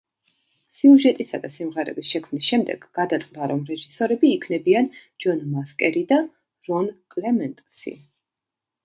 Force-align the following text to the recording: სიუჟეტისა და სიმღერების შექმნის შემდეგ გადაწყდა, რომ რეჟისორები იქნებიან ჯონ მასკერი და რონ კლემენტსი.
სიუჟეტისა 0.75 1.39
და 1.41 1.49
სიმღერების 1.57 2.07
შექმნის 2.13 2.47
შემდეგ 2.53 2.87
გადაწყდა, 2.99 3.49
რომ 3.51 3.61
რეჟისორები 3.73 4.31
იქნებიან 4.37 4.89
ჯონ 5.27 5.45
მასკერი 5.51 6.03
და 6.13 6.19
რონ 6.71 6.91
კლემენტსი. 7.17 7.95